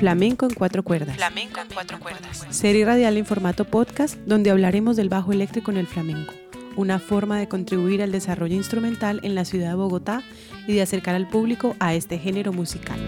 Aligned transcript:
Flamenco 0.00 0.46
en 0.46 0.54
cuatro 0.54 0.82
cuerdas. 0.82 1.14
Flamenco 1.14 1.60
en 1.60 1.68
cuatro 1.68 2.00
cuerdas. 2.00 2.46
Serie 2.48 2.86
radial 2.86 3.18
en 3.18 3.26
formato 3.26 3.66
podcast 3.66 4.16
donde 4.24 4.50
hablaremos 4.50 4.96
del 4.96 5.10
bajo 5.10 5.30
eléctrico 5.30 5.70
en 5.70 5.76
el 5.76 5.86
flamenco, 5.86 6.32
una 6.74 6.98
forma 6.98 7.38
de 7.38 7.48
contribuir 7.48 8.02
al 8.02 8.10
desarrollo 8.10 8.56
instrumental 8.56 9.20
en 9.24 9.34
la 9.34 9.44
ciudad 9.44 9.68
de 9.68 9.74
Bogotá 9.74 10.22
y 10.66 10.72
de 10.72 10.80
acercar 10.80 11.16
al 11.16 11.28
público 11.28 11.76
a 11.80 11.92
este 11.92 12.18
género 12.18 12.50
musical. 12.54 12.98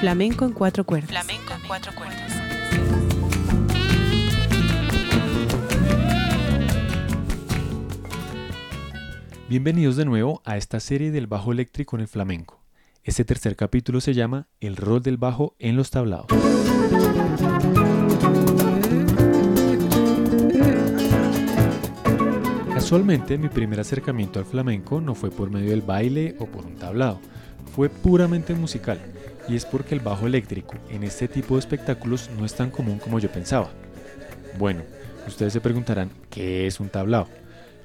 Flamenco 0.00 0.46
en 0.46 0.52
cuatro 0.52 0.84
cuerdas. 0.84 1.10
Flamenco 1.10 1.52
en 1.52 1.68
cuatro 1.68 1.92
cuerdas. 1.94 2.32
Bienvenidos 9.50 9.96
de 9.96 10.06
nuevo 10.06 10.40
a 10.46 10.56
esta 10.56 10.80
serie 10.80 11.10
del 11.10 11.26
bajo 11.26 11.52
eléctrico 11.52 11.96
en 11.96 12.00
el 12.00 12.08
flamenco. 12.08 12.59
Este 13.02 13.24
tercer 13.24 13.56
capítulo 13.56 14.02
se 14.02 14.12
llama 14.12 14.48
El 14.60 14.76
rol 14.76 15.02
del 15.02 15.16
bajo 15.16 15.56
en 15.58 15.74
los 15.74 15.90
tablados. 15.90 16.26
Casualmente 22.74 23.38
mi 23.38 23.48
primer 23.48 23.80
acercamiento 23.80 24.38
al 24.38 24.44
flamenco 24.44 25.00
no 25.00 25.14
fue 25.14 25.30
por 25.30 25.50
medio 25.50 25.70
del 25.70 25.80
baile 25.80 26.36
o 26.40 26.44
por 26.44 26.66
un 26.66 26.76
tablado, 26.76 27.18
fue 27.74 27.88
puramente 27.88 28.52
musical, 28.52 29.00
y 29.48 29.56
es 29.56 29.64
porque 29.64 29.94
el 29.94 30.00
bajo 30.00 30.26
eléctrico 30.26 30.74
en 30.90 31.02
este 31.02 31.26
tipo 31.26 31.54
de 31.54 31.60
espectáculos 31.60 32.28
no 32.38 32.44
es 32.44 32.54
tan 32.54 32.70
común 32.70 32.98
como 32.98 33.18
yo 33.18 33.32
pensaba. 33.32 33.70
Bueno, 34.58 34.82
ustedes 35.26 35.54
se 35.54 35.62
preguntarán, 35.62 36.10
¿qué 36.28 36.66
es 36.66 36.80
un 36.80 36.90
tablado? 36.90 37.28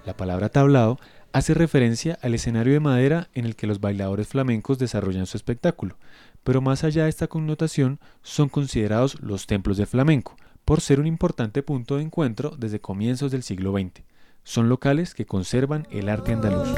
La 0.05 0.17
palabra 0.17 0.49
tablado 0.49 0.99
hace 1.35 1.53
referencia 1.53 2.17
al 2.21 2.33
escenario 2.33 2.71
de 2.71 2.79
madera 2.79 3.27
en 3.33 3.43
el 3.43 3.57
que 3.57 3.67
los 3.67 3.81
bailadores 3.81 4.25
flamencos 4.25 4.79
desarrollan 4.79 5.25
su 5.25 5.35
espectáculo, 5.35 5.97
pero 6.45 6.61
más 6.61 6.85
allá 6.85 7.03
de 7.03 7.09
esta 7.09 7.27
connotación 7.27 7.99
son 8.23 8.47
considerados 8.47 9.19
los 9.19 9.45
templos 9.45 9.75
del 9.75 9.85
flamenco, 9.85 10.37
por 10.63 10.79
ser 10.79 11.01
un 11.01 11.07
importante 11.07 11.61
punto 11.61 11.97
de 11.97 12.03
encuentro 12.03 12.55
desde 12.57 12.79
comienzos 12.79 13.33
del 13.33 13.43
siglo 13.43 13.73
XX. 13.73 14.05
Son 14.45 14.69
locales 14.69 15.13
que 15.13 15.25
conservan 15.25 15.89
el 15.91 16.07
arte 16.07 16.31
andaluz. 16.31 16.69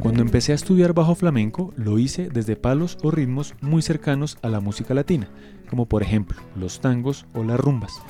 Cuando 0.00 0.22
empecé 0.22 0.50
a 0.50 0.56
estudiar 0.56 0.92
bajo 0.92 1.14
flamenco, 1.14 1.72
lo 1.76 2.00
hice 2.00 2.30
desde 2.30 2.56
palos 2.56 2.98
o 3.04 3.12
ritmos 3.12 3.54
muy 3.60 3.80
cercanos 3.80 4.38
a 4.42 4.48
la 4.48 4.58
música 4.58 4.92
latina, 4.92 5.28
como 5.70 5.86
por 5.86 6.02
ejemplo 6.02 6.40
los 6.56 6.80
tangos 6.80 7.26
o 7.32 7.44
las 7.44 7.60
rumbas. 7.60 8.02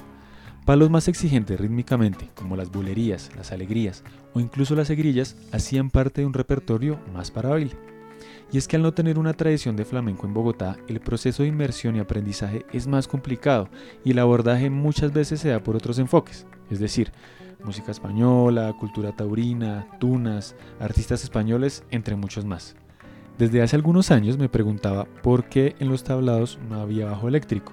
Palos 0.65 0.89
más 0.89 1.09
exigentes 1.09 1.61
rítmicamente, 1.61 2.31
como 2.35 2.57
las 2.57 2.71
bulerías, 2.71 3.31
las 3.37 3.53
alegrías 3.53 4.03
o 4.33 4.41
incluso 4.41 4.75
las 4.75 4.89
egrillas, 4.89 5.37
hacían 5.53 5.91
parte 5.91 6.23
de 6.23 6.27
un 6.27 6.33
repertorio 6.33 6.99
más 7.13 7.31
para 7.31 7.51
baile. 7.51 7.73
Y 8.51 8.57
es 8.57 8.67
que 8.67 8.77
al 8.77 8.83
no 8.83 8.95
tener 8.95 9.19
una 9.19 9.35
tradición 9.35 9.77
de 9.77 9.85
flamenco 9.85 10.27
en 10.27 10.33
Bogotá, 10.33 10.79
el 10.89 11.01
proceso 11.01 11.43
de 11.43 11.51
inmersión 11.51 11.97
y 11.97 11.99
aprendizaje 11.99 12.65
es 12.73 12.87
más 12.87 13.07
complicado 13.09 13.69
y 14.05 14.13
el 14.13 14.19
abordaje 14.19 14.71
muchas 14.71 15.13
veces 15.13 15.41
se 15.41 15.51
da 15.51 15.63
por 15.63 15.77
otros 15.77 15.99
enfoques, 15.99 16.47
es 16.71 16.79
decir, 16.79 17.13
música 17.63 17.91
española, 17.91 18.75
cultura 18.81 19.13
taurina, 19.13 19.87
tunas, 20.01 20.57
artistas 20.81 21.25
españoles, 21.25 21.85
entre 21.91 22.17
muchos 22.17 22.47
más. 22.47 22.75
Desde 23.37 23.61
hace 23.61 23.77
algunos 23.77 24.11
años 24.11 24.39
me 24.39 24.49
preguntaba 24.49 25.05
por 25.23 25.45
qué 25.45 25.77
en 25.79 25.91
los 25.91 26.05
tablados 26.05 26.59
no 26.71 26.81
había 26.81 27.05
bajo 27.05 27.29
eléctrico. 27.29 27.73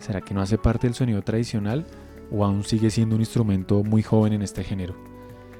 ¿Será 0.00 0.20
que 0.20 0.34
no 0.34 0.42
hace 0.42 0.58
parte 0.58 0.86
del 0.86 0.94
sonido 0.94 1.22
tradicional? 1.22 1.86
O 2.30 2.44
aún 2.44 2.64
sigue 2.64 2.90
siendo 2.90 3.14
un 3.14 3.22
instrumento 3.22 3.82
muy 3.82 4.02
joven 4.02 4.32
en 4.32 4.42
este 4.42 4.64
género? 4.64 4.94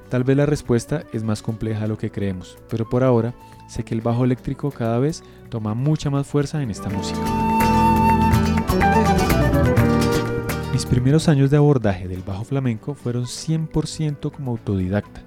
Tal 0.08 0.22
vez 0.22 0.36
la 0.36 0.46
respuesta 0.46 1.04
es 1.12 1.24
más 1.24 1.42
compleja 1.42 1.80
de 1.80 1.88
lo 1.88 1.98
que 1.98 2.10
creemos, 2.10 2.58
pero 2.70 2.88
por 2.88 3.02
ahora 3.02 3.34
sé 3.68 3.84
que 3.84 3.94
el 3.94 4.00
bajo 4.00 4.24
eléctrico 4.24 4.70
cada 4.70 4.98
vez 4.98 5.24
toma 5.48 5.74
mucha 5.74 6.10
más 6.10 6.26
fuerza 6.26 6.62
en 6.62 6.70
esta 6.70 6.88
música. 6.88 7.20
Mis 10.72 10.86
primeros 10.86 11.28
años 11.28 11.50
de 11.50 11.56
abordaje 11.56 12.06
del 12.06 12.22
bajo 12.22 12.44
flamenco 12.44 12.94
fueron 12.94 13.24
100% 13.24 14.30
como 14.30 14.52
autodidacta, 14.52 15.22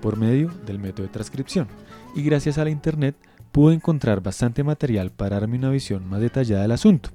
por 0.00 0.16
medio 0.16 0.50
del 0.64 0.78
método 0.78 1.06
de 1.06 1.12
transcripción, 1.12 1.68
y 2.14 2.22
gracias 2.22 2.56
a 2.56 2.64
la 2.64 2.70
internet 2.70 3.16
pude 3.50 3.74
encontrar 3.74 4.22
bastante 4.22 4.64
material 4.64 5.10
para 5.10 5.40
darme 5.40 5.58
una 5.58 5.70
visión 5.70 6.08
más 6.08 6.20
detallada 6.20 6.62
del 6.62 6.72
asunto. 6.72 7.10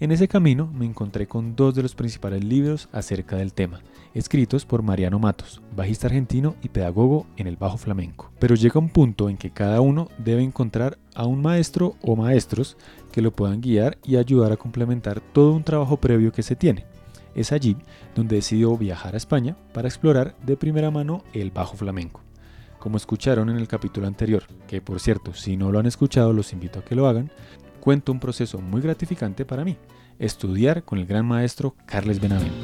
En 0.00 0.10
ese 0.10 0.26
camino 0.26 0.66
me 0.66 0.84
encontré 0.84 1.26
con 1.28 1.54
dos 1.54 1.74
de 1.74 1.82
los 1.82 1.94
principales 1.94 2.42
libros 2.42 2.88
acerca 2.92 3.36
del 3.36 3.52
tema, 3.52 3.80
escritos 4.14 4.66
por 4.66 4.82
Mariano 4.82 5.18
Matos, 5.18 5.62
bajista 5.76 6.08
argentino 6.08 6.56
y 6.62 6.70
pedagogo 6.70 7.26
en 7.36 7.46
el 7.46 7.56
bajo 7.56 7.78
flamenco. 7.78 8.32
Pero 8.40 8.54
llega 8.56 8.80
un 8.80 8.88
punto 8.88 9.28
en 9.28 9.36
que 9.36 9.50
cada 9.50 9.80
uno 9.80 10.08
debe 10.18 10.42
encontrar 10.42 10.98
a 11.14 11.26
un 11.26 11.40
maestro 11.40 11.94
o 12.02 12.16
maestros 12.16 12.76
que 13.12 13.22
lo 13.22 13.30
puedan 13.30 13.60
guiar 13.60 13.98
y 14.04 14.16
ayudar 14.16 14.50
a 14.50 14.56
complementar 14.56 15.20
todo 15.20 15.52
un 15.52 15.62
trabajo 15.62 15.98
previo 15.98 16.32
que 16.32 16.42
se 16.42 16.56
tiene. 16.56 16.84
Es 17.34 17.52
allí 17.52 17.76
donde 18.14 18.36
decidió 18.36 18.76
viajar 18.76 19.14
a 19.14 19.18
España 19.18 19.56
para 19.72 19.88
explorar 19.88 20.34
de 20.44 20.56
primera 20.56 20.90
mano 20.90 21.22
el 21.32 21.50
bajo 21.50 21.76
flamenco. 21.76 22.22
Como 22.78 22.96
escucharon 22.96 23.48
en 23.48 23.56
el 23.56 23.68
capítulo 23.68 24.08
anterior, 24.08 24.42
que 24.66 24.80
por 24.80 24.98
cierto, 24.98 25.32
si 25.32 25.56
no 25.56 25.70
lo 25.70 25.78
han 25.78 25.86
escuchado 25.86 26.32
los 26.32 26.52
invito 26.52 26.80
a 26.80 26.84
que 26.84 26.96
lo 26.96 27.06
hagan, 27.06 27.30
cuento 27.82 28.12
un 28.12 28.20
proceso 28.20 28.60
muy 28.60 28.80
gratificante 28.80 29.44
para 29.44 29.64
mí, 29.64 29.76
estudiar 30.20 30.84
con 30.84 31.00
el 31.00 31.06
gran 31.06 31.26
maestro 31.26 31.74
Carles 31.84 32.20
Benavent. 32.20 32.54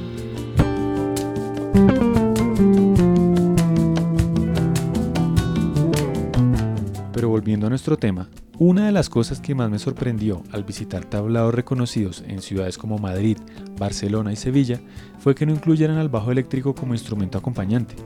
Pero 7.13 7.31
volviendo 7.31 7.67
a 7.67 7.71
nuestro 7.71 7.97
tema, 7.97 8.29
una 8.61 8.87
de 8.87 8.93
las 8.93 9.09
cosas 9.09 9.41
que 9.41 9.57
más 9.57 9.69
me 9.69 9.81
sorprendió 9.81 10.45
al 10.53 10.63
visitar 10.63 11.05
tablados 11.05 11.53
reconocidos 11.53 12.23
en 12.25 12.41
ciudades 12.41 12.79
como 12.79 12.99
Madrid, 12.99 13.39
Barcelona 13.77 14.33
y 14.33 14.37
Sevilla 14.37 14.81
fue 15.19 15.35
que 15.35 15.47
no 15.47 15.53
incluyeran 15.53 15.99
al 15.99 16.09
bajo 16.09 16.31
eléctrico 16.31 16.77
como 16.77 16.95
instrumento 16.95 17.39
acompañante. 17.39 17.97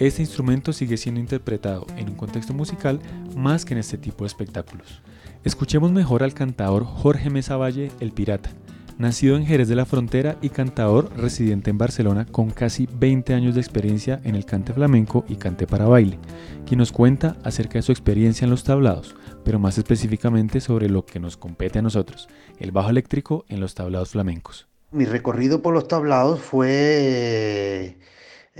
Este 0.00 0.22
instrumento 0.22 0.72
sigue 0.72 0.96
siendo 0.96 1.20
interpretado 1.20 1.86
en 1.98 2.08
un 2.08 2.14
contexto 2.14 2.54
musical 2.54 3.00
más 3.36 3.66
que 3.66 3.74
en 3.74 3.80
este 3.80 3.98
tipo 3.98 4.24
de 4.24 4.28
espectáculos. 4.28 5.02
Escuchemos 5.44 5.92
mejor 5.92 6.22
al 6.22 6.32
cantador 6.32 6.84
Jorge 6.84 7.28
Mesa 7.28 7.58
Valle, 7.58 7.90
el 8.00 8.10
pirata, 8.12 8.48
nacido 8.96 9.36
en 9.36 9.44
Jerez 9.44 9.68
de 9.68 9.76
la 9.76 9.84
Frontera 9.84 10.38
y 10.40 10.48
cantador 10.48 11.14
residente 11.18 11.68
en 11.68 11.76
Barcelona 11.76 12.24
con 12.24 12.48
casi 12.48 12.88
20 12.90 13.34
años 13.34 13.54
de 13.54 13.60
experiencia 13.60 14.22
en 14.24 14.36
el 14.36 14.46
cante 14.46 14.72
flamenco 14.72 15.26
y 15.28 15.36
cante 15.36 15.66
para 15.66 15.84
baile, 15.84 16.18
quien 16.64 16.78
nos 16.78 16.92
cuenta 16.92 17.36
acerca 17.44 17.74
de 17.74 17.82
su 17.82 17.92
experiencia 17.92 18.46
en 18.46 18.50
los 18.50 18.64
tablados, 18.64 19.14
pero 19.44 19.58
más 19.58 19.76
específicamente 19.76 20.62
sobre 20.62 20.88
lo 20.88 21.04
que 21.04 21.20
nos 21.20 21.36
compete 21.36 21.78
a 21.78 21.82
nosotros, 21.82 22.26
el 22.58 22.72
bajo 22.72 22.88
eléctrico 22.88 23.44
en 23.50 23.60
los 23.60 23.74
tablados 23.74 24.12
flamencos. 24.12 24.66
Mi 24.92 25.04
recorrido 25.04 25.60
por 25.60 25.74
los 25.74 25.88
tablados 25.88 26.40
fue 26.40 27.98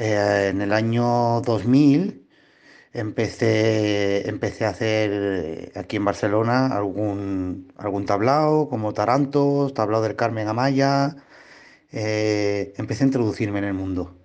eh, 0.01 0.49
en 0.51 0.63
el 0.63 0.73
año 0.73 1.43
2000 1.43 2.27
empecé, 2.95 4.29
empecé 4.29 4.65
a 4.65 4.71
hacer 4.71 5.11
eh, 5.13 5.73
aquí 5.77 5.97
en 5.97 6.07
Barcelona 6.07 6.69
algún, 6.69 7.73
algún 7.77 8.07
tablao, 8.07 8.69
como 8.71 8.95
Tarantos, 8.95 9.75
tablao 9.75 10.01
del 10.03 10.17
Carmen 10.17 10.49
Amaya. 10.49 11.17
Eh, 11.93 12.73
empecé 12.79 13.05
a 13.05 13.09
introducirme 13.09 13.59
en 13.59 13.65
el 13.67 13.75
mundo. 13.75 14.17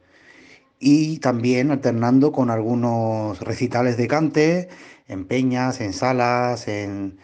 Y 0.79 1.19
también 1.19 1.71
alternando 1.71 2.31
con 2.31 2.51
algunos 2.51 3.41
recitales 3.41 3.97
de 3.97 4.07
cante, 4.07 4.69
en 5.07 5.25
peñas, 5.27 5.81
en 5.81 5.93
salas, 5.93 6.67
en... 6.69 7.19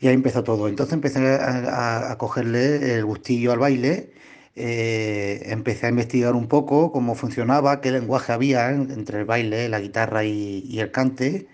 y 0.00 0.08
ahí 0.08 0.14
empezó 0.14 0.44
todo. 0.44 0.68
Entonces 0.68 0.94
empecé 0.94 1.20
a, 1.36 2.12
a 2.12 2.18
cogerle 2.18 2.94
el 2.96 3.04
gustillo 3.04 3.52
al 3.52 3.60
baile 3.60 4.13
eh, 4.56 5.42
empecé 5.46 5.86
a 5.86 5.88
investigar 5.88 6.34
un 6.34 6.46
poco 6.46 6.92
cómo 6.92 7.14
funcionaba, 7.16 7.80
qué 7.80 7.90
lenguaje 7.90 8.32
había 8.32 8.70
entre 8.70 9.20
el 9.20 9.24
baile, 9.24 9.68
la 9.68 9.80
guitarra 9.80 10.24
y, 10.24 10.78
el 10.78 10.92
cante, 10.92 11.48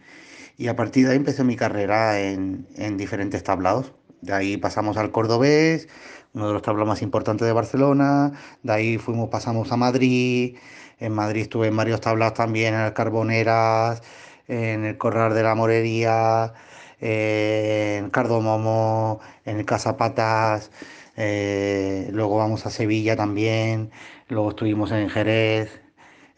y 0.58 0.68
a 0.68 0.76
partir 0.76 1.06
de 1.06 1.12
ahí 1.12 1.16
empecé 1.18 1.44
mi 1.44 1.56
carrera 1.56 2.20
en, 2.20 2.66
diferentes 2.98 3.42
tablados. 3.42 3.92
De 4.20 4.34
ahí 4.34 4.56
pasamos 4.58 4.96
al 4.98 5.12
cordobés, 5.12 5.88
uno 6.34 6.48
de 6.48 6.52
los 6.54 6.62
tablados 6.62 6.88
más 6.88 7.02
importantes 7.02 7.46
de 7.46 7.52
Barcelona, 7.54 8.32
de 8.62 8.72
ahí 8.72 8.98
fuimos, 8.98 9.30
pasamos 9.30 9.72
a 9.72 9.76
Madrid, 9.76 10.56
en 10.98 11.12
Madrid 11.14 11.42
estuve 11.42 11.68
en 11.68 11.76
varios 11.76 12.00
tablados 12.00 12.34
también, 12.34 12.74
en 12.74 12.80
el 12.80 12.92
Carboneras, 12.92 14.02
en 14.48 14.84
el 14.84 14.98
Corral 14.98 15.34
de 15.34 15.42
la 15.42 15.54
Morería, 15.54 16.52
en 17.00 18.10
Cardomomo, 18.10 19.20
en 19.44 19.58
el 19.58 19.64
Casapatas. 19.64 20.70
Eh, 21.16 22.08
luego 22.12 22.36
vamos 22.38 22.66
a 22.66 22.70
Sevilla 22.70 23.16
también, 23.16 23.90
luego 24.28 24.50
estuvimos 24.50 24.90
en 24.92 25.08
Jerez. 25.08 25.80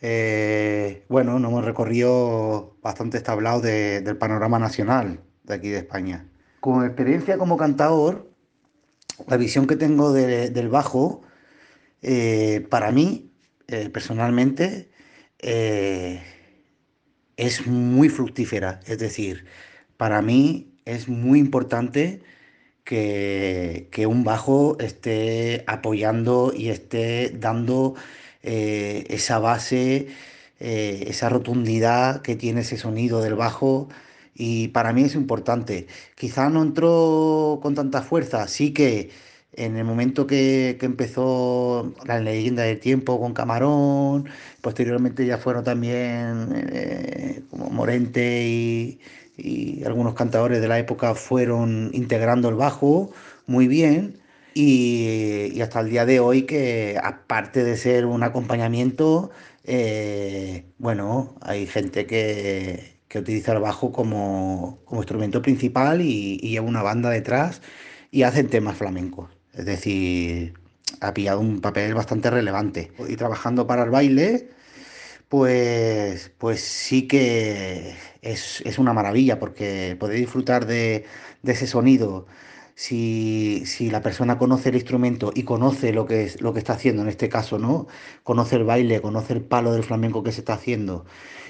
Eh, 0.00 1.04
bueno, 1.08 1.38
nos 1.38 1.50
hemos 1.50 1.64
recorrido 1.64 2.76
bastantes 2.82 3.22
tablados 3.22 3.62
del 3.62 4.16
panorama 4.16 4.58
nacional 4.58 5.20
de 5.44 5.54
aquí 5.54 5.68
de 5.68 5.78
España. 5.78 6.26
Como 6.60 6.84
experiencia 6.84 7.38
como 7.38 7.56
cantador, 7.56 8.30
la 9.28 9.36
visión 9.36 9.66
que 9.66 9.76
tengo 9.76 10.12
del 10.12 10.68
bajo, 10.68 11.22
eh, 12.02 12.66
para 12.68 12.90
mí, 12.90 13.30
personalmente, 13.92 14.90
es 17.36 17.66
muy 17.66 18.08
fructífera. 18.08 18.80
Es 18.86 18.98
decir, 18.98 19.44
para 19.96 20.22
mí 20.22 20.74
es 20.84 21.08
muy 21.08 21.38
importante 21.38 22.22
que, 22.84 23.88
que 23.90 24.06
un 24.06 24.24
bajo 24.24 24.76
esté 24.80 25.64
apoyando 25.66 26.52
y 26.56 26.68
esté 26.70 27.30
dando 27.30 27.94
eh, 28.42 29.04
esa 29.08 29.38
base, 29.38 30.08
eh, 30.60 31.04
esa 31.08 31.28
rotundidad 31.28 32.22
que 32.22 32.36
tiene 32.36 32.62
ese 32.62 32.76
sonido 32.76 33.22
del 33.22 33.34
bajo. 33.34 33.88
Y 34.34 34.68
para 34.68 34.92
mí 34.92 35.02
es 35.04 35.14
importante. 35.14 35.86
Quizá 36.16 36.48
no 36.50 36.62
entró 36.62 37.60
con 37.62 37.74
tanta 37.74 38.02
fuerza, 38.02 38.48
sí 38.48 38.72
que 38.72 39.10
en 39.54 39.76
el 39.76 39.84
momento 39.84 40.26
que, 40.26 40.76
que, 40.80 40.86
empezó 40.86 41.94
la 42.06 42.18
leyenda 42.20 42.62
del 42.62 42.80
tiempo 42.80 43.20
con 43.20 43.34
Camarón, 43.34 44.28
posteriormente 44.62 45.26
ya 45.26 45.36
fueron 45.38 45.64
también 45.64 46.48
eh, 46.72 47.42
como 47.50 47.68
Morente 47.70 48.46
y, 48.46 49.00
y, 49.36 49.84
algunos 49.84 50.14
cantadores 50.14 50.60
de 50.60 50.68
la 50.68 50.78
época 50.78 51.14
fueron 51.14 51.90
integrando 51.92 52.48
el 52.48 52.54
bajo 52.56 53.12
muy 53.46 53.68
bien. 53.68 54.18
Y, 54.54 55.60
hasta 55.60 55.80
el 55.80 55.90
día 55.90 56.06
de 56.06 56.20
hoy 56.20 56.42
que 56.42 56.98
aparte 57.02 57.64
de 57.64 57.76
ser 57.76 58.06
un 58.06 58.22
acompañamiento, 58.22 59.30
eh, 59.64 60.64
bueno, 60.78 61.36
hay 61.40 61.66
gente 61.66 62.06
que, 62.06 62.98
que, 63.08 63.18
utiliza 63.20 63.52
el 63.52 63.60
bajo 63.60 63.92
como, 63.92 64.80
como 64.84 65.00
instrumento 65.02 65.42
principal 65.42 66.00
y, 66.02 66.38
y 66.42 66.50
lleva 66.50 66.66
una 66.66 66.82
banda 66.82 67.10
detrás 67.10 67.62
y 68.10 68.22
hacen 68.24 68.48
temas 68.48 68.76
flamencos. 68.76 69.30
Es 69.54 69.64
decir, 69.66 70.54
ha 71.00 71.14
pillado 71.14 71.40
un 71.40 71.60
papel 71.60 71.94
bastante 71.94 72.30
relevante. 72.30 72.92
Y 73.08 73.16
trabajando 73.16 73.66
para 73.66 73.84
el 73.84 73.90
baile, 73.90 74.48
pues, 75.32 76.30
pues 76.36 76.60
sí 76.60 77.08
que 77.08 77.94
es, 78.20 78.60
es 78.66 78.78
una 78.78 78.92
maravilla 78.92 79.38
porque 79.38 79.96
poder 79.98 80.18
disfrutar 80.18 80.66
de, 80.66 81.06
de 81.42 81.52
ese 81.52 81.66
sonido. 81.66 82.26
Si, 82.74 83.62
si, 83.64 83.90
la 83.90 84.02
persona 84.02 84.36
conoce 84.38 84.68
el 84.68 84.74
instrumento 84.74 85.32
y 85.34 85.44
conoce 85.44 85.94
lo 85.94 86.06
que, 86.06 86.24
es, 86.24 86.42
lo 86.42 86.52
que 86.52 86.58
está 86.58 86.74
haciendo, 86.74 87.00
en 87.02 87.08
este 87.08 87.30
caso, 87.30 87.58
¿no? 87.58 87.86
Conoce 88.24 88.56
el 88.56 88.64
baile, 88.64 89.00
conoce 89.00 89.32
el 89.32 89.42
palo 89.42 89.72
del 89.72 89.84
flamenco 89.84 90.22
que 90.22 90.32
se 90.32 90.40
está 90.40 90.54
haciendo 90.54 91.06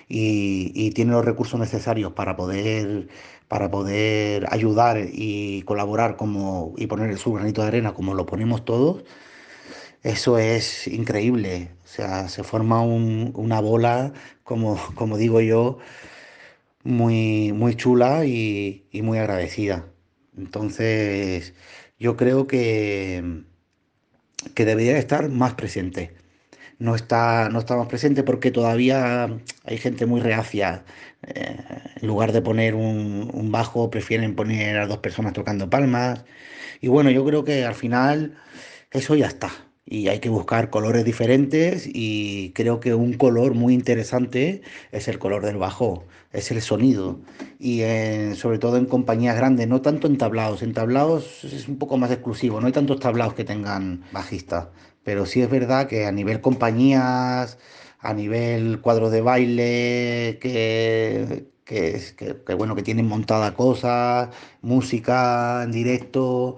y, 0.09 0.71
y 0.77 0.93
tiene 0.93 1.13
los 1.13 1.25
recursos 1.25 1.59
necesarios 1.59 2.13
para 2.13 2.37
poder 2.37 3.09
para 3.49 3.71
poder 3.71 4.47
ayudar 4.51 4.99
y 5.13 5.63
colaborar 5.63 6.17
como, 6.17 6.73
y 6.77 6.87
poner 6.87 7.19
su 7.19 7.33
granito 7.33 7.63
de 7.63 7.69
arena 7.69 7.95
como 7.95 8.15
lo 8.15 8.27
ponemos 8.27 8.65
todos, 8.65 9.05
eso 10.03 10.39
es 10.39 10.87
increíble. 10.89 11.71
O 11.85 11.87
sea, 11.89 12.29
se 12.29 12.45
forma 12.45 12.83
un, 12.83 13.33
una 13.37 13.61
bola, 13.61 14.13
como, 14.45 14.77
como 14.95 15.17
digo 15.19 15.41
yo, 15.41 15.79
muy, 16.85 17.53
muy 17.53 17.75
chula 17.77 18.25
y, 18.27 18.89
muy 19.03 19.19
agradecida. 19.19 19.87
Entonces, 20.37 21.55
yo 21.99 22.17
creo 22.17 22.47
que, 22.47 23.45
que 24.55 24.65
debería 24.65 24.99
estar 24.99 25.29
más 25.29 25.55
presente 25.55 26.15
no 26.79 26.97
está, 26.97 27.49
no 27.49 27.61
más 27.61 27.87
presente 27.89 28.25
porque 28.25 28.51
todavía 28.51 29.39
hay 29.65 29.79
gente 29.79 30.07
muy 30.07 30.21
reacia. 30.21 30.85
Eh, 31.23 31.57
en 32.01 32.09
lugar 32.09 32.33
de 32.33 32.43
poner 32.43 32.75
un, 32.75 33.31
un, 33.33 33.53
bajo, 33.53 33.91
prefieren 33.91 34.35
poner 34.35 34.79
a 34.79 34.87
dos 34.87 34.99
personas 34.99 35.33
tocando 35.33 35.71
palmas. 35.71 36.25
Y 36.81 36.89
bueno, 36.89 37.11
yo 37.11 37.25
creo 37.25 37.45
que 37.45 37.65
al 37.65 37.77
final 37.77 38.37
eso 38.91 39.15
ya 39.15 39.29
está. 39.29 39.51
Y 39.93 40.09
hay 40.09 40.21
que 40.21 40.31
buscar 40.31 40.71
colores 40.71 41.05
diferentes 41.05 41.87
y 41.87 42.53
creo 42.55 42.81
que 42.81 42.95
un 42.95 43.13
color 43.13 43.53
muy 43.53 43.75
interesante 43.75 44.63
es 44.91 45.07
el 45.07 45.19
color 45.19 45.45
del 45.45 45.59
bajo, 45.59 46.05
es 46.33 46.51
el 46.51 46.63
sonido. 46.63 47.21
Y 47.59 47.83
sobre 48.35 48.59
todo 48.59 48.79
en 48.79 48.87
compañías 48.87 49.37
grandes, 49.37 49.69
no 49.69 49.83
tanto 49.83 50.07
en 50.07 50.17
tablaos. 50.17 50.63
En 50.63 50.73
tablaos 50.73 51.45
es 51.45 51.69
un 51.69 51.77
poco 51.77 51.99
más 51.99 52.11
exclusivo, 52.11 52.59
no 52.59 52.69
hay 52.69 52.73
tantos 52.73 53.01
tablaos 53.01 53.35
que 53.35 53.45
tengan 53.45 54.03
bajistas 54.13 54.69
pero 55.05 55.27
sí 55.27 55.43
es 55.43 55.51
verdad 55.51 55.89
que 55.89 56.07
a 56.07 56.13
nivel 56.13 56.41
compañías, 56.41 57.59
a 57.99 58.15
nivel 58.15 58.81
cuadro 58.81 59.11
de 59.11 59.21
baile, 59.21 60.39
que, 60.41 61.49
que 61.65 62.55
bueno, 62.55 62.75
que 62.75 62.83
tienen 62.83 63.09
montada 63.09 63.55
cosas, 63.55 64.29
música 64.63 65.63
en 65.65 65.73
directo 65.73 66.57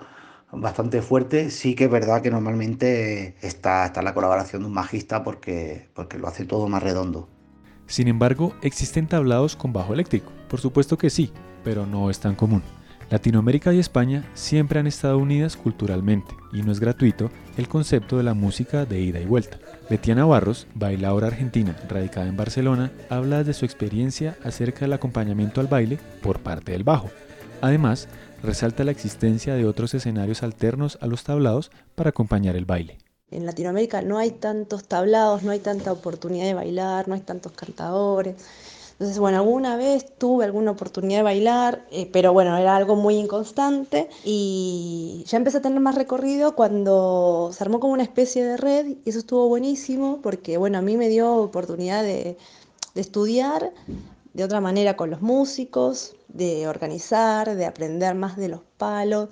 bastante 0.57 1.03
fuerte, 1.03 1.51
sí 1.51 1.75
que 1.75 1.85
es 1.85 1.91
verdad 1.91 2.23
que 2.23 2.31
normalmente 2.31 3.37
está, 3.41 3.87
está 3.87 4.03
la 4.03 4.15
colaboración 4.15 4.63
de 4.63 4.69
un 4.69 4.75
magista 4.75 5.23
porque, 5.23 5.89
porque 5.95 6.19
lo 6.19 6.29
hace 6.29 6.45
todo 6.45 6.69
más 6.69 6.83
redondo. 6.83 7.29
Sin 7.87 8.09
embargo, 8.09 8.55
¿existen 8.63 9.07
tablados 9.07 9.57
con 9.57 9.73
bajo 9.73 9.93
eléctrico? 9.93 10.33
Por 10.49 10.61
supuesto 10.61 10.97
que 10.97 11.11
sí, 11.11 11.33
pero 11.63 11.87
no 11.87 12.11
es 12.11 12.19
tan 12.19 12.35
común. 12.35 12.63
Latinoamérica 13.11 13.73
y 13.73 13.79
España 13.79 14.25
siempre 14.35 14.81
han 14.81 14.87
estado 14.87 15.19
unidas 15.19 15.57
culturalmente 15.57 16.35
y 16.53 16.63
no 16.63 16.73
es 16.73 16.81
gratuito 16.81 17.31
el 17.57 17.69
concepto 17.69 18.17
de 18.17 18.23
la 18.23 18.35
música 18.35 18.87
de 18.87 19.01
ida 19.01 19.21
y 19.21 19.27
vuelta. 19.27 19.59
Betiana 19.91 20.25
Barros, 20.25 20.67
bailadora 20.75 21.27
argentina 21.27 21.77
radicada 21.89 22.27
en 22.27 22.37
Barcelona, 22.37 22.93
habla 23.11 23.45
de 23.45 23.53
su 23.53 23.67
experiencia 23.67 24.37
acerca 24.43 24.81
del 24.81 24.95
acompañamiento 24.95 25.61
al 25.61 25.67
baile 25.67 25.99
por 26.23 26.41
parte 26.41 26.73
del 26.73 26.85
bajo. 26.85 27.11
Además, 27.61 28.09
resalta 28.45 28.85
la 28.85 28.93
existencia 28.93 29.55
de 29.55 29.67
otros 29.67 29.95
escenarios 29.95 30.43
alternos 30.43 30.99
a 31.01 31.07
los 31.07 31.25
tablados 31.25 31.71
para 31.95 32.11
acompañar 32.11 32.57
el 32.57 32.65
baile. 32.65 32.99
En 33.31 33.47
Latinoamérica 33.47 34.03
no 34.03 34.19
hay 34.19 34.31
tantos 34.31 34.85
tablados, 34.85 35.43
no 35.43 35.51
hay 35.51 35.59
tanta 35.59 35.91
oportunidad 35.91 36.45
de 36.45 36.55
bailar, 36.55 37.09
no 37.09 37.15
hay 37.15 37.23
tantos 37.23 37.53
cantadores. 37.53 38.37
Entonces, 38.93 39.19
bueno, 39.19 39.39
alguna 39.39 39.77
vez 39.77 40.17
tuve 40.19 40.45
alguna 40.45 40.71
oportunidad 40.71 41.19
de 41.19 41.23
bailar, 41.25 41.85
eh, 41.91 42.09
pero 42.13 42.33
bueno, 42.33 42.57
era 42.57 42.77
algo 42.77 42.95
muy 42.95 43.17
inconstante 43.17 44.09
y 44.25 45.25
ya 45.27 45.37
empecé 45.37 45.59
a 45.59 45.63
tener 45.63 45.81
más 45.81 45.97
recorrido 45.97 46.55
cuando 46.55 47.51
se 47.53 47.65
armó 47.65 47.81
como 47.81 47.93
una 47.93 48.05
especie 48.05 48.45
de 48.45 48.57
red 48.57 48.87
y 49.05 49.11
eso 49.11 49.19
estuvo 49.19 49.49
buenísimo 49.49 50.21
porque, 50.23 50.59
bueno, 50.59 50.79
a 50.79 50.83
mí 50.83 50.97
me 50.97 51.09
dio 51.09 51.35
oportunidad 51.35 52.05
de, 52.05 52.37
de 52.95 53.01
estudiar 53.01 53.73
de 54.35 54.45
otra 54.45 54.61
manera 54.61 54.97
con 54.97 55.11
los 55.11 55.23
músicos, 55.23 56.17
de 56.29 56.69
organizar, 56.69 57.55
de 57.57 57.67
aprender 57.67 58.15
más 58.15 58.37
de 58.37 58.49
los 58.49 58.63
palos. 58.79 59.31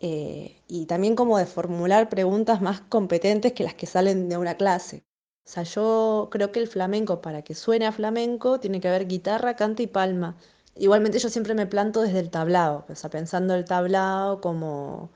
Eh, 0.00 0.62
y 0.68 0.86
también 0.86 1.16
como 1.16 1.38
de 1.38 1.46
formular 1.46 2.08
preguntas 2.10 2.60
más 2.62 2.80
competentes 2.82 3.52
que 3.54 3.64
las 3.64 3.74
que 3.74 3.86
salen 3.86 4.28
de 4.28 4.36
una 4.36 4.56
clase. 4.56 5.04
O 5.46 5.48
sea, 5.48 5.62
yo 5.62 6.28
creo 6.30 6.52
que 6.52 6.60
el 6.60 6.68
flamenco, 6.68 7.20
para 7.22 7.42
que 7.42 7.54
suene 7.54 7.86
a 7.86 7.92
flamenco, 7.92 8.60
tiene 8.60 8.80
que 8.80 8.88
haber 8.88 9.06
guitarra, 9.08 9.56
cante 9.56 9.84
y 9.84 9.86
palma. 9.86 10.36
Igualmente 10.74 11.18
yo 11.18 11.30
siempre 11.30 11.54
me 11.54 11.66
planto 11.66 12.02
desde 12.02 12.20
el 12.20 12.30
tablao, 12.30 12.84
o 12.88 12.94
sea, 12.94 13.08
pensando 13.10 13.54
el 13.54 13.64
tablao 13.64 14.40
como 14.40 15.10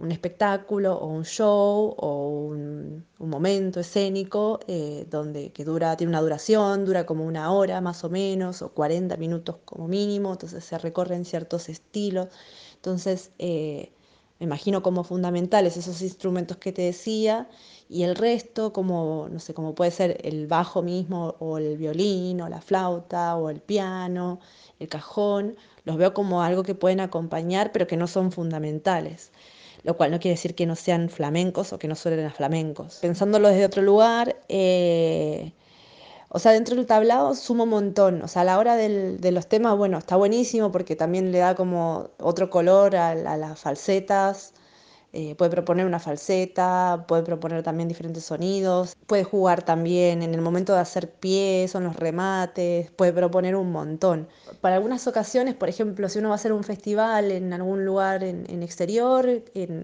un 0.00 0.12
espectáculo 0.12 0.96
o 0.96 1.06
un 1.08 1.24
show 1.24 1.94
o 1.96 2.28
un, 2.50 3.06
momento 3.18 3.80
escénico 3.80 4.60
eh, 4.66 5.06
donde 5.10 5.50
que 5.52 5.64
dura, 5.64 5.96
tiene 5.96 6.10
una 6.10 6.20
duración, 6.20 6.84
dura 6.84 7.04
como 7.04 7.24
una 7.24 7.52
hora 7.52 7.80
más 7.80 8.04
o 8.04 8.10
menos, 8.10 8.62
o 8.62 8.70
40 8.70 9.16
minutos 9.16 9.56
como 9.64 9.88
mínimo, 9.88 10.32
entonces 10.32 10.64
se 10.64 10.78
recorren 10.78 11.24
ciertos 11.24 11.68
estilos. 11.68 12.28
Entonces, 12.76 13.32
eh, 13.38 13.92
me 14.38 14.46
imagino 14.46 14.82
como 14.82 15.02
fundamentales 15.04 15.76
esos 15.76 16.00
instrumentos 16.00 16.58
que 16.58 16.72
te 16.72 16.82
decía 16.82 17.48
y 17.88 18.04
el 18.04 18.14
resto 18.14 18.72
como, 18.72 19.28
no 19.30 19.40
sé, 19.40 19.52
como 19.52 19.74
puede 19.74 19.90
ser 19.90 20.18
el 20.22 20.46
bajo 20.46 20.82
mismo 20.82 21.34
o 21.40 21.58
el 21.58 21.76
violín 21.76 22.40
o 22.40 22.48
la 22.48 22.60
flauta 22.60 23.36
o 23.36 23.50
el 23.50 23.60
piano, 23.60 24.38
el 24.78 24.88
cajón, 24.88 25.56
los 25.84 25.96
veo 25.96 26.14
como 26.14 26.42
algo 26.42 26.62
que 26.62 26.74
pueden 26.76 27.00
acompañar 27.00 27.72
pero 27.72 27.86
que 27.88 27.96
no 27.96 28.06
son 28.06 28.30
fundamentales, 28.30 29.32
lo 29.82 29.96
cual 29.96 30.10
no 30.10 30.20
quiere 30.20 30.34
decir 30.36 30.54
que 30.54 30.66
no 30.66 30.76
sean 30.76 31.08
flamencos 31.08 31.72
o 31.72 31.78
que 31.78 31.88
no 31.88 31.94
suenen 31.94 32.26
a 32.26 32.30
flamencos. 32.30 32.98
Pensándolo 33.00 33.48
desde 33.48 33.64
otro 33.66 33.82
lugar, 33.82 34.36
eh, 34.48 35.52
o 36.28 36.38
sea, 36.38 36.52
dentro 36.52 36.76
del 36.76 36.86
tablado 36.86 37.34
sumo 37.34 37.64
un 37.64 37.70
montón. 37.70 38.22
O 38.22 38.28
sea, 38.28 38.42
a 38.42 38.44
la 38.44 38.58
hora 38.58 38.76
del, 38.76 39.20
de 39.20 39.32
los 39.32 39.46
temas, 39.48 39.76
bueno, 39.76 39.98
está 39.98 40.16
buenísimo 40.16 40.70
porque 40.72 40.96
también 40.96 41.32
le 41.32 41.38
da 41.38 41.54
como 41.54 42.10
otro 42.18 42.50
color 42.50 42.96
a, 42.96 43.10
a 43.10 43.36
las 43.36 43.60
falsetas. 43.60 44.52
Eh, 45.14 45.34
puede 45.36 45.50
proponer 45.50 45.86
una 45.86 45.98
falseta, 45.98 47.06
puede 47.08 47.22
proponer 47.22 47.62
también 47.62 47.88
diferentes 47.88 48.24
sonidos, 48.24 48.94
puede 49.06 49.24
jugar 49.24 49.62
también 49.62 50.22
en 50.22 50.34
el 50.34 50.42
momento 50.42 50.74
de 50.74 50.80
hacer 50.80 51.10
pies 51.10 51.74
o 51.74 51.78
en 51.78 51.84
los 51.84 51.96
remates, 51.96 52.90
puede 52.90 53.14
proponer 53.14 53.56
un 53.56 53.72
montón. 53.72 54.28
Para 54.60 54.76
algunas 54.76 55.06
ocasiones, 55.06 55.54
por 55.54 55.70
ejemplo, 55.70 56.10
si 56.10 56.18
uno 56.18 56.28
va 56.28 56.34
a 56.34 56.36
hacer 56.36 56.52
un 56.52 56.62
festival 56.62 57.32
en 57.32 57.54
algún 57.54 57.86
lugar 57.86 58.22
en, 58.22 58.62
exterior, 58.62 59.26
en, 59.54 59.82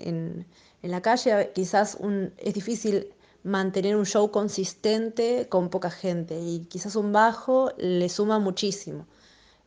en, 0.82 0.90
la 0.90 1.00
calle, 1.00 1.52
quizás 1.54 1.96
es 2.36 2.54
difícil 2.54 3.08
mantener 3.44 3.96
un 3.96 4.04
show 4.04 4.30
consistente 4.30 5.48
con 5.48 5.70
poca 5.70 5.90
gente 5.90 6.38
y 6.38 6.66
quizás 6.66 6.96
un 6.96 7.12
bajo 7.12 7.72
le 7.78 8.10
suma 8.10 8.38
muchísimo. 8.38 9.06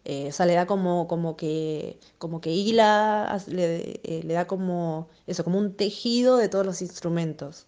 Eh, 0.05 0.27
o 0.29 0.31
sea, 0.31 0.45
le 0.45 0.53
da 0.53 0.65
como, 0.67 1.07
como 1.07 1.35
que, 1.35 1.99
como 2.17 2.41
que 2.41 2.51
hila, 2.51 3.37
le, 3.47 3.99
eh, 4.03 4.21
le, 4.23 4.33
da 4.33 4.47
como 4.47 5.09
eso, 5.27 5.43
como 5.43 5.57
un 5.59 5.75
tejido 5.75 6.37
de 6.37 6.49
todos 6.49 6.65
los 6.65 6.81
instrumentos. 6.81 7.67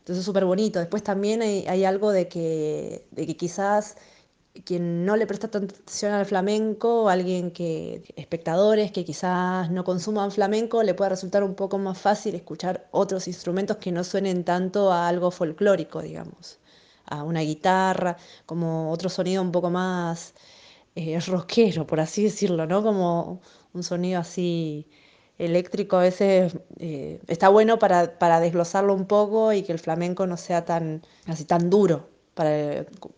Entonces 0.00 0.20
es 0.20 0.24
súper 0.24 0.46
bonito. 0.46 0.78
Después 0.78 1.02
también 1.02 1.42
hay, 1.42 1.84
algo 1.84 2.12
de 2.12 2.28
que, 2.28 3.06
de 3.10 3.26
que 3.26 3.36
quizás 3.36 3.96
quien 4.64 5.04
no 5.04 5.16
le 5.16 5.26
presta 5.26 5.46
atención 5.48 6.12
al 6.12 6.26
flamenco, 6.26 7.08
alguien 7.08 7.50
que, 7.50 8.02
espectadores 8.16 8.92
que 8.92 9.04
quizás 9.04 9.70
no 9.70 9.84
consuman 9.84 10.30
flamenco, 10.32 10.82
le 10.82 10.94
puede 10.94 11.10
resultar 11.10 11.44
un 11.44 11.54
poco 11.54 11.78
más 11.78 11.98
fácil 11.98 12.34
escuchar 12.34 12.88
otros 12.90 13.28
instrumentos 13.28 13.76
que 13.78 13.92
no 13.92 14.04
suenen 14.04 14.44
tanto 14.44 14.92
a 14.92 15.08
algo 15.08 15.30
folclórico, 15.30 16.02
digamos, 16.02 16.58
a 17.06 17.22
una 17.22 17.40
guitarra, 17.40 18.16
como 18.46 18.90
otro 18.90 19.08
sonido 19.10 19.42
un 19.42 19.52
poco 19.52 19.70
más 19.70 20.34
eh, 20.98 21.20
rockero, 21.20 21.86
por 21.86 22.00
así 22.00 22.24
decirlo, 22.24 22.66
¿no? 22.66 22.82
Como 22.82 23.40
un 23.74 23.82
sonido 23.82 24.20
así 24.20 24.88
eléctrico 25.38 25.96
a 25.96 26.00
veces 26.02 26.56
eh, 26.78 27.20
está 27.28 27.48
bueno 27.48 27.78
para, 27.78 28.18
para 28.18 28.40
desglosarlo 28.40 28.94
un 28.94 29.06
poco 29.06 29.52
y 29.52 29.62
que 29.62 29.72
el 29.72 29.78
flamenco 29.78 30.26
no 30.26 30.36
sea 30.36 30.64
tan, 30.64 31.02
así 31.26 31.44
tan 31.44 31.70
duro 31.70 32.08
para 32.38 32.54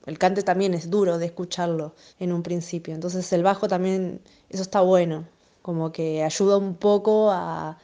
el, 0.07 0.19
cante 0.19 0.43
también 0.43 0.73
es 0.73 0.89
duro 0.89 1.19
de 1.19 1.27
escucharlo 1.27 1.95
en 2.19 2.33
un 2.33 2.43
principio. 2.43 2.95
Entonces 2.95 3.31
el 3.35 3.43
bajo 3.43 3.69
también, 3.69 4.23
eso 4.49 4.63
está 4.63 4.81
bueno, 4.81 5.27
como 5.61 5.93
que 5.93 6.25
ayuda 6.25 6.57
un 6.57 6.75
poco 6.75 7.31
a, 7.31 7.77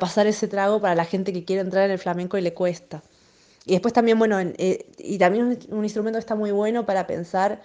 pasar 0.00 0.26
ese 0.26 0.48
trago 0.48 0.80
para 0.80 0.96
la 0.96 1.04
gente 1.04 1.32
que 1.32 1.44
quiere 1.44 1.62
entrar 1.62 1.84
en 1.84 1.92
el 1.92 1.98
flamenco 2.00 2.36
y 2.38 2.40
le 2.40 2.54
cuesta. 2.54 3.04
Y 3.66 3.72
después 3.72 3.94
también, 3.94 4.18
bueno, 4.18 4.40
eh, 4.40 4.90
y 4.98 5.16
también 5.18 5.60
un 5.70 5.84
instrumento 5.84 6.16
que 6.16 6.20
está 6.20 6.34
muy 6.34 6.50
bueno 6.50 6.84
para 6.84 7.06
pensar 7.06 7.62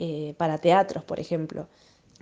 eh, 0.00 0.34
para 0.38 0.58
teatros, 0.58 1.04
por 1.04 1.20
ejemplo, 1.20 1.68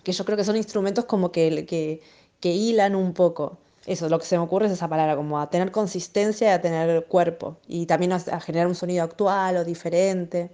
que 0.02 0.12
yo 0.12 0.24
creo 0.24 0.36
que 0.36 0.44
son 0.44 0.56
instrumentos 0.56 1.04
como 1.06 1.32
que, 1.32 1.64
que, 1.66 2.02
que 2.40 2.52
hilan 2.52 2.94
un 2.94 3.14
poco 3.14 3.58
eso, 3.88 4.10
lo 4.10 4.18
que 4.18 4.26
se 4.26 4.36
me 4.36 4.44
ocurre 4.44 4.66
es 4.66 4.72
esa 4.72 4.86
palabra, 4.86 5.16
como 5.16 5.40
a 5.40 5.48
tener 5.48 5.72
consistencia 5.72 6.48
y 6.48 6.50
a 6.50 6.60
tener 6.60 7.06
cuerpo, 7.06 7.56
y 7.66 7.86
también 7.86 8.12
a, 8.12 8.20
generar 8.40 8.66
un 8.66 8.74
sonido 8.74 9.02
actual 9.02 9.56
o 9.56 9.64
diferente. 9.64 10.50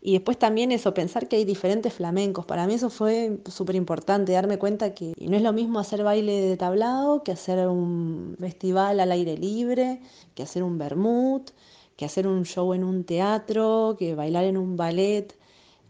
Y 0.00 0.14
después 0.14 0.36
también 0.36 0.72
eso, 0.72 0.92
pensar 0.92 1.28
que 1.28 1.36
hay 1.36 1.44
diferentes 1.44 1.92
flamencos. 1.92 2.44
Para 2.44 2.66
mí 2.66 2.74
eso 2.74 2.90
fue 2.90 3.38
súper 3.48 3.76
importante, 3.76 4.32
darme 4.32 4.58
cuenta 4.58 4.94
que 4.94 5.14
no 5.20 5.36
es 5.36 5.42
lo 5.42 5.52
mismo 5.52 5.78
hacer 5.78 6.02
baile 6.02 6.40
de 6.40 6.56
tablado 6.56 7.22
que 7.22 7.32
hacer 7.32 7.68
un 7.68 8.36
festival 8.40 8.98
al 8.98 9.12
aire 9.12 9.36
libre, 9.38 10.00
que 10.34 10.42
hacer 10.42 10.64
un 10.64 10.76
vermut, 10.76 11.50
que 11.96 12.04
hacer 12.04 12.26
un 12.26 12.44
show 12.44 12.74
en 12.74 12.82
un 12.82 13.04
teatro, 13.04 13.96
que 13.96 14.16
bailar 14.16 14.44
en 14.44 14.56
un 14.56 14.76
ballet, 14.76 15.28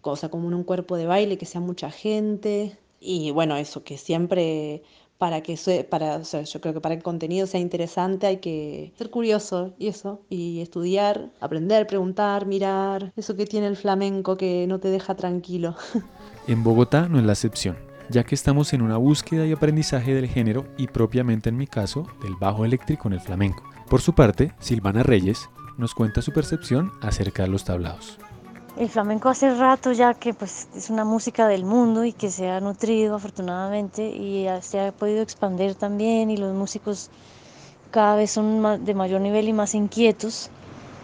cosa 0.07 0.29
como 0.29 0.47
en 0.47 0.55
un 0.55 0.63
cuerpo 0.63 0.97
de 0.97 1.05
baile, 1.05 1.37
que 1.37 1.47
sea 1.47 1.61
mucha 1.61 1.91
gente. 1.91 2.79
Y 3.01 3.33
bueno, 3.33 3.57
eso, 3.57 3.83
que 3.83 3.99
siempre 3.99 4.85
para 5.19 5.41
que 5.41 5.57
para, 5.91 6.23
yo 6.23 6.61
creo 6.61 6.75
que 6.75 6.81
para 6.81 6.95
que 6.95 6.99
el 6.99 7.03
contenido 7.03 7.49
sea 7.49 7.59
interesante 7.59 8.29
hay 8.29 8.37
que 8.37 8.93
ser 8.97 9.11
curioso 9.11 9.75
y 9.81 9.89
eso, 9.89 10.21
y 10.29 10.61
estudiar, 10.61 11.31
aprender, 11.41 11.89
preguntar, 11.89 12.47
mirar, 12.47 13.13
eso 13.17 13.35
que 13.35 13.47
tiene 13.47 13.67
el 13.67 13.77
flamenco 13.77 14.37
que 14.37 14.67
no 14.69 14.79
te 14.79 14.89
deja 14.89 15.17
tranquilo. 15.17 15.75
En 16.49 16.63
Bogotá 16.63 17.09
no 17.09 17.19
es 17.19 17.25
la 17.25 17.33
excepción, 17.33 17.77
ya 18.09 18.23
que 18.23 18.37
estamos 18.37 18.73
en 18.73 18.81
una 18.81 18.99
búsqueda 18.99 19.45
y 19.45 19.51
aprendizaje 19.53 20.15
del 20.15 20.29
género 20.29 20.65
y 20.77 20.87
propiamente 20.87 21.49
en 21.49 21.57
mi 21.57 21.67
caso 21.67 22.07
del 22.23 22.37
bajo 22.37 22.65
eléctrico 22.65 23.09
en 23.09 23.15
el 23.15 23.21
flamenco. 23.21 23.65
Por 23.91 24.01
su 24.01 24.15
parte, 24.15 24.53
Silvana 24.61 25.03
Reyes 25.03 25.49
nos 25.77 25.93
cuenta 25.93 26.23
su 26.23 26.33
percepción 26.33 26.93
acerca 27.01 27.43
de 27.43 27.49
los 27.49 27.65
tablados. 27.65 28.21
El 28.77 28.91
flamenco 28.91 29.31
hace 29.31 29.55
rato 29.55 29.93
ya 29.93 30.13
que 30.13 30.35
pues, 30.35 30.69
es 30.77 30.91
una 30.91 31.07
música 31.07 31.49
del 31.49 31.65
mundo 31.65 32.05
y 32.05 32.13
que 32.13 32.31
se 32.31 32.51
ha 32.51 32.61
nutrido 32.61 33.15
afortunadamente 33.15 34.07
y 34.07 34.47
se 34.61 34.81
ha 34.81 34.93
podido 34.93 35.23
expandir 35.23 35.77
también 35.77 36.31
y 36.31 36.37
los 36.37 36.55
músicos 36.55 37.09
cada 37.91 38.17
vez 38.17 38.33
son 38.33 38.85
de 38.85 38.93
mayor 38.93 39.23
nivel 39.23 39.49
y 39.49 39.55
más 39.55 39.75
inquietos 39.75 40.51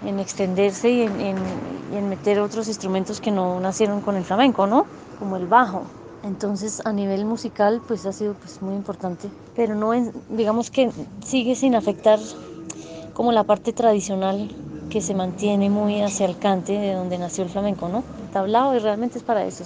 en 0.05 0.21
extenderse 0.21 0.91
y 0.91 1.03
en, 1.03 2.09
meter 2.11 2.41
otros 2.41 2.69
instrumentos 2.69 3.23
que 3.23 3.31
no 3.31 3.59
nacieron 3.59 4.03
con 4.03 4.17
el 4.17 4.25
flamenco, 4.25 4.67
¿no? 4.67 4.85
Como 5.19 5.39
el 5.39 5.47
bajo. 5.47 5.85
Entonces 6.25 6.85
a 6.85 6.93
nivel 6.93 7.25
musical 7.25 7.81
pues 7.89 8.05
ha 8.05 8.13
sido 8.13 8.35
pues 8.35 8.61
muy 8.61 8.75
importante, 8.75 9.31
pero 9.57 9.75
no 9.75 9.93
digamos 10.29 10.71
que 10.71 10.91
sigue 11.25 11.55
sin 11.55 11.75
afectar 11.75 12.19
como 13.15 13.33
la 13.33 13.45
parte 13.45 13.73
tradicional 13.73 14.51
que 14.93 15.01
se 15.01 15.15
mantiene 15.15 15.71
muy 15.71 16.03
hacia 16.03 16.27
el 16.27 16.37
cante 16.37 16.75
de 16.75 16.93
donde 16.93 17.17
nació 17.17 17.45
el 17.45 17.51
flamenco, 17.51 17.89
¿no? 17.89 18.05
El 18.21 18.29
tablao 18.31 18.77
y 18.77 18.79
realmente 18.79 19.17
es 19.17 19.25
para 19.25 19.43
eso, 19.43 19.65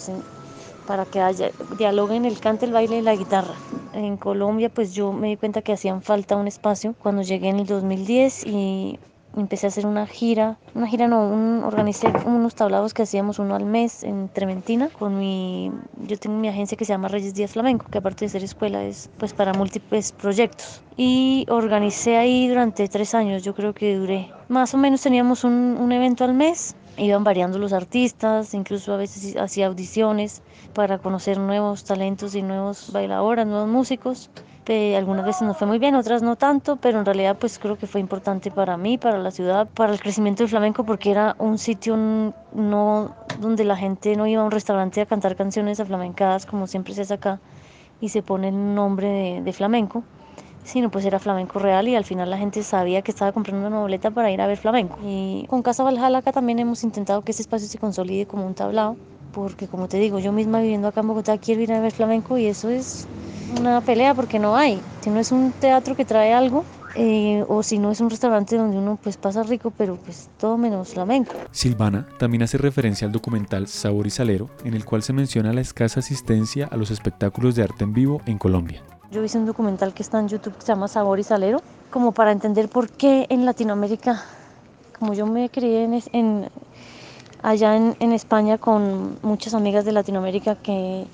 para 0.87 1.05
que 1.05 1.21
haya 1.21 1.51
en 1.81 2.25
el 2.25 2.39
cante, 2.39 2.65
el 2.65 2.73
baile 2.73 2.99
y 2.99 3.03
la 3.03 3.17
guitarra. 3.17 3.55
En 3.93 4.17
Colombia 4.19 4.69
pues 4.69 4.95
yo 4.95 5.13
me 5.13 5.27
di 5.29 5.37
cuenta 5.37 5.63
que 5.63 5.73
hacían 5.73 6.01
falta 6.01 6.37
un 6.37 6.47
espacio 6.47 6.95
cuando 7.03 7.23
llegué 7.23 7.49
en 7.49 7.59
el 7.59 7.67
2010 7.67 8.47
y 8.47 9.01
empecé 9.37 9.67
a 9.67 9.69
hacer 9.69 9.87
una 9.87 10.07
gira, 10.07 10.59
una 10.75 10.87
gira 10.87 11.09
no, 11.09 11.29
un, 11.29 11.63
organicé 11.65 12.13
unos 12.25 12.55
tablados 12.55 12.95
que 12.95 13.03
hacíamos 13.03 13.39
uno 13.39 13.55
al 13.55 13.65
mes 13.65 14.03
en 14.03 14.29
Trementina 14.29 14.89
con 14.89 15.19
mi, 15.19 15.71
yo 16.07 16.19
tengo 16.19 16.37
mi 16.39 16.49
agencia 16.49 16.77
que 16.77 16.85
se 16.85 16.93
llama 16.93 17.09
Reyes 17.09 17.35
Díaz 17.35 17.53
Flamenco, 17.53 17.87
que 17.91 17.99
aparte 17.99 18.25
de 18.25 18.31
ser 18.31 18.43
escuela 18.43 18.83
es 18.85 19.11
pues 19.19 19.33
para 19.35 19.53
múltiples 19.53 20.13
proyectos. 20.13 20.83
Y 20.97 21.47
organicé 21.51 22.17
ahí 22.17 22.49
durante 22.49 22.89
tres 22.89 23.15
años, 23.15 23.43
yo 23.43 23.55
creo 23.55 23.75
que 23.75 23.97
duré. 23.97 24.31
Más 24.49 24.73
o 24.75 24.79
menos 24.79 25.03
teníamos 25.03 25.45
un, 25.45 25.77
un 25.79 25.93
evento 25.93 26.25
al 26.25 26.33
mes, 26.33 26.75
iban 26.97 27.25
variando 27.25 27.59
los 27.59 27.73
artistas, 27.73 28.55
incluso 28.55 28.95
a 28.95 28.97
veces 28.97 29.37
hacía 29.37 29.67
audiciones 29.67 30.43
para 30.73 30.99
conocer 30.99 31.39
nuevos 31.39 31.85
talentos 31.85 32.35
y 32.35 32.43
nuevos 32.43 32.91
bailadoras, 32.93 33.47
nuevos 33.47 33.69
músicos 33.69 34.31
algunas 34.97 35.25
veces 35.25 35.43
nos 35.43 35.57
fue 35.57 35.67
muy 35.67 35.79
bien, 35.79 35.95
otras 35.95 36.23
no 36.23 36.37
tanto, 36.37 36.77
pero 36.77 36.99
en 36.99 37.05
realidad 37.05 37.37
pues 37.39 37.59
creo 37.59 37.77
que 37.77 37.87
fue 37.87 38.01
importante 38.01 38.51
para 38.51 38.77
mí, 38.77 38.99
para 38.99 39.19
la 39.19 39.31
ciudad, 39.31 39.69
para 39.69 39.93
el 39.93 40.01
crecimiento 40.01 40.43
del 40.43 40.51
flamenco, 40.51 40.85
porque 40.85 41.11
era 41.11 41.37
un 41.39 41.59
sitio 41.59 41.97
no 41.97 43.15
donde 43.41 43.65
la 43.65 43.77
gente 43.77 44.17
no 44.17 44.27
iba 44.27 44.43
a 44.43 44.45
un 44.45 44.51
restaurante 44.51 45.01
a 45.01 45.07
cantar 45.07 45.37
canciones 45.37 45.79
aflamencadas 45.79 46.47
como 46.47 46.67
siempre 46.67 46.95
se 46.95 47.03
hace 47.03 47.15
acá 47.15 47.41
y 48.01 48.09
se 48.09 48.23
pone 48.23 48.49
el 48.49 48.75
nombre 48.75 49.41
de, 49.43 49.53
flamenco, 49.53 50.03
sino 50.65 50.91
pues 50.91 51.05
era 51.05 51.19
flamenco 51.19 51.59
real 51.59 51.87
y 51.87 51.95
al 51.95 52.05
final 52.05 52.29
la 52.29 52.39
gente 52.39 52.63
sabía 52.63 53.03
que 53.03 53.13
estaba 53.13 53.33
comprando 53.33 53.69
una 53.69 53.79
boleta 53.79 54.11
para 54.11 54.31
ir 54.31 54.41
a 54.41 54.47
ver 54.47 54.59
flamenco. 54.59 54.99
Y 55.05 55.47
con 55.49 55.63
Casa 55.63 55.85
Valhalla 55.85 56.19
acá 56.19 56.33
también 56.33 56.59
hemos 56.59 56.83
intentado 56.83 57.23
que 57.23 57.33
ese 57.33 57.43
espacio 57.43 57.69
se 57.69 57.79
consolide 57.79 58.27
como 58.27 58.45
un 58.47 58.55
tablao, 58.55 58.97
porque 59.37 59.69
como 59.69 59.87
te 59.87 59.99
digo, 59.99 60.19
yo 60.19 60.33
misma 60.33 60.61
viviendo 60.61 60.89
acá 60.89 61.03
en 61.03 61.09
Bogotá 61.09 61.37
quiero 61.37 61.61
ir 61.61 61.71
a 61.71 61.79
ver 61.79 61.93
flamenco 61.93 62.39
y 62.39 62.47
eso 62.47 62.71
es 62.71 63.07
una 63.61 63.83
pelea 63.83 64.15
porque 64.15 64.39
no 64.39 64.57
hay. 64.57 64.81
Si 65.03 65.11
no 65.11 65.21
es 65.21 65.31
un 65.31 65.53
teatro 65.53 65.95
que 65.95 66.07
trae 66.07 66.33
algo, 66.33 66.65
eh, 66.95 67.45
o 67.47 67.63
si 67.63 67.79
no 67.79 67.91
es 67.91 68.01
un 68.01 68.09
restaurante 68.09 68.57
donde 68.57 68.79
uno 68.79 68.99
pues 69.03 69.19
pasa 69.19 69.43
rico, 69.43 69.71
pero 69.77 69.97
pues 69.97 70.31
todo 70.39 70.57
menos 70.57 70.89
flamenco. 70.89 71.35
Silvana 71.51 72.09
también 72.19 72.45
hace 72.45 72.57
referencia 72.57 73.07
al 73.07 73.13
documental 73.13 73.67
Sabor 73.67 74.07
y 74.07 74.11
Salero, 74.11 74.49
en 74.65 74.73
el 74.73 74.87
cual 74.87 75.03
se 75.03 75.13
menciona 75.13 75.53
la 75.53 75.61
escasa 75.61 76.01
asistencia 76.01 76.67
a 76.73 76.77
los 76.79 76.91
espectáculos 76.91 77.55
de 77.57 77.65
arte 77.65 77.85
en 77.85 77.93
vivo 77.93 78.23
en 78.25 78.39
Colombia. 78.39 78.83
Yo 79.11 79.23
hice 79.23 79.37
un 79.37 79.45
documental 79.45 79.93
que 79.93 80.03
está 80.03 80.19
en 80.19 80.29
YouTube 80.29 80.55
que 80.55 80.63
se 80.63 80.69
llama 80.69 80.89
Sabor 80.89 81.21
y 81.21 81.25
Salero, 81.25 81.61
como 81.91 82.13
para 82.13 82.33
entender 82.33 82.71
por 82.71 82.89
qué 82.89 83.27
en 83.29 83.45
Latinoamérica, 83.45 84.25
como 84.99 85.13
yo 85.13 85.27
me 85.27 85.51
crié 85.51 85.85
en, 85.85 86.49
allá 87.47 87.77
en, 87.77 87.97
en 88.01 88.13
España 88.13 88.59
con 88.59 89.19
muchas 89.23 89.55
amigas 89.55 89.85
de 89.85 89.93
Latinoamérica 89.93 90.57
que 90.57 91.07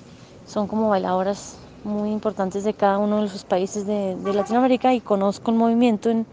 son 0.47 0.67
como 0.67 0.89
bailadoras 0.89 1.57
muy 1.83 2.09
importantes 2.09 2.63
de 2.63 2.73
cada 2.73 2.97
uno 2.97 3.17
de 3.17 3.29
los 3.29 3.43
países 3.43 3.85
de, 3.85 4.17
Latinoamérica 4.33 4.95
y 4.95 4.99
conozco 4.99 5.51
el 5.51 5.57
movimiento 5.57 6.09
en, 6.09 6.25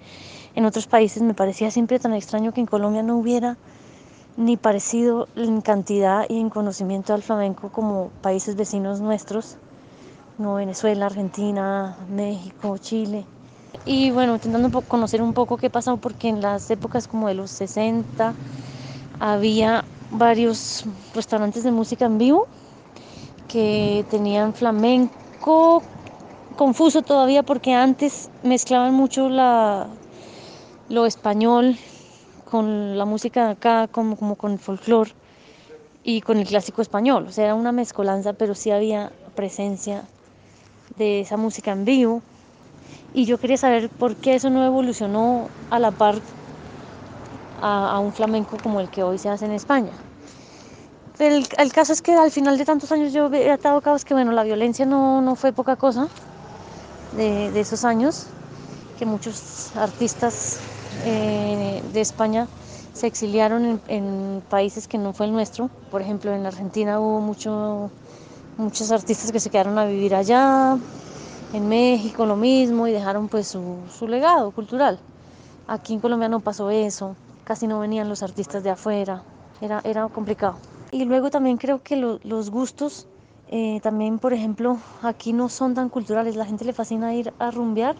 en, 0.54 0.64
otros 0.64 0.87
países. 0.87 1.23
Me 1.23 1.35
parecía 1.35 1.71
siempre 1.71 1.99
tan 1.99 2.14
extraño 2.14 2.52
que 2.52 2.61
en 2.61 2.66
Colombia 2.66 3.02
no 3.02 3.19
hubiera 3.19 3.59
ni 4.38 4.57
parecido 4.57 5.28
en 5.37 5.61
cantidad 5.61 6.25
y 6.30 6.38
en 6.38 6.49
conocimiento 6.49 7.12
al 7.12 7.23
flamenco 7.23 7.69
como 7.69 8.09
países 8.23 8.57
vecinos 8.57 9.02
nuestros, 9.02 9.59
como 10.38 10.54
Venezuela, 10.54 11.07
Argentina, 11.07 11.99
México, 12.09 12.78
Chile. 12.78 13.26
Y 13.85 14.12
bueno, 14.12 14.37
intentando 14.37 14.80
conocer 14.80 15.21
un 15.21 15.35
poco 15.35 15.59
qué 15.59 15.69
pasó, 15.69 15.99
porque 15.99 16.28
en 16.28 16.40
las 16.40 16.71
épocas 16.71 17.07
como 17.07 17.28
de 17.28 17.35
los 17.35 17.50
60 17.50 18.33
había 19.21 19.85
varios 20.10 20.84
restaurantes 21.14 21.64
de 21.64 21.70
música 21.70 22.06
en 22.06 22.18
vivo 22.18 22.46
que 23.48 24.04
tenían 24.10 24.54
flamenco 24.54 25.82
confuso 26.56 27.02
todavía 27.02 27.42
porque 27.42 27.74
antes 27.74 28.28
mezclaban 28.42 28.94
mucho 28.94 29.28
la, 29.28 29.86
lo 30.88 31.06
español 31.06 31.76
con 32.50 32.98
la 32.98 33.04
música 33.04 33.46
de 33.46 33.52
acá, 33.52 33.88
como, 33.88 34.16
como 34.16 34.34
con 34.34 34.52
el 34.52 34.58
folclore 34.58 35.12
y 36.04 36.20
con 36.20 36.38
el 36.38 36.46
clásico 36.46 36.82
español. 36.82 37.26
O 37.28 37.32
sea, 37.32 37.44
era 37.44 37.54
una 37.54 37.72
mezcolanza, 37.72 38.32
pero 38.32 38.54
sí 38.54 38.70
había 38.70 39.10
presencia 39.34 40.02
de 40.96 41.20
esa 41.20 41.36
música 41.36 41.72
en 41.72 41.84
vivo. 41.84 42.22
Y 43.14 43.24
yo 43.24 43.38
quería 43.38 43.56
saber 43.56 43.88
por 43.88 44.16
qué 44.16 44.34
eso 44.34 44.50
no 44.50 44.64
evolucionó 44.64 45.48
a 45.70 45.78
la 45.78 45.92
par 45.92 46.16
a, 47.60 47.98
un 47.98 48.12
flamenco 48.12 48.56
como 48.62 48.80
el 48.80 48.88
que 48.88 49.02
hoy 49.02 49.18
se 49.18 49.28
hace 49.28 49.44
en 49.44 49.52
España. 49.52 49.90
El, 51.18 51.72
caso 51.72 51.92
es 51.92 52.00
que 52.00 52.14
al 52.14 52.30
final 52.30 52.56
de 52.56 52.64
tantos 52.64 52.90
años 52.92 53.12
yo 53.12 53.30
he 53.32 53.50
atado 53.50 53.82
cabos 53.82 54.06
que, 54.06 54.14
bueno, 54.14 54.32
la 54.32 54.42
violencia 54.42 54.86
no, 54.86 55.20
no 55.20 55.36
fue 55.36 55.52
poca 55.52 55.76
cosa 55.76 56.08
de, 57.14 57.60
esos 57.60 57.84
años, 57.84 58.26
que 58.98 59.04
muchos 59.04 59.76
artistas 59.76 60.60
eh, 61.04 61.82
de 61.92 62.00
España 62.00 62.46
se 62.94 63.06
exiliaron 63.06 63.80
en, 63.88 64.42
países 64.48 64.88
que 64.88 64.96
no 64.96 65.12
fue 65.12 65.26
el 65.26 65.32
nuestro. 65.32 65.68
Por 65.90 66.00
ejemplo, 66.00 66.32
en 66.32 66.46
Argentina 66.46 66.98
hubo 67.00 67.20
mucho, 67.20 67.90
muchos 68.56 68.90
artistas 68.90 69.30
que 69.30 69.40
se 69.40 69.50
quedaron 69.50 69.78
a 69.78 69.84
vivir 69.84 70.14
allá, 70.14 70.78
en 71.52 71.68
México 71.68 72.24
lo 72.24 72.36
mismo 72.36 72.86
y 72.86 72.92
dejaron 72.92 73.28
pues 73.28 73.48
su, 73.48 73.76
su 73.96 74.08
legado 74.08 74.50
cultural. 74.52 74.98
Aquí 75.68 75.92
en 75.94 76.00
Colombia 76.00 76.28
no 76.28 76.40
pasó 76.40 76.70
eso, 76.70 77.14
casi 77.50 77.66
no 77.66 77.80
venían 77.80 78.09
los 78.09 78.23
artistas 78.23 78.62
de 78.62 78.71
afuera, 78.71 79.25
era, 79.61 79.80
era 79.83 80.07
complicado. 80.07 80.57
Y 80.92 81.04
luego 81.04 81.30
también 81.30 81.57
creo 81.57 81.83
que 81.83 81.97
lo, 81.97 82.21
los 82.23 82.49
gustos, 82.49 83.09
eh, 83.50 83.80
también 83.83 84.21
por 84.21 84.33
ejemplo, 84.33 84.78
aquí 85.02 85.33
no 85.33 85.49
son 85.49 85.75
tan 85.75 85.88
culturales, 85.88 86.37
la 86.37 86.45
gente 86.45 86.64
le 86.64 86.73
fascina 86.73 87.12
ir 87.12 87.33
a 87.40 87.50
rumbear, 87.50 87.97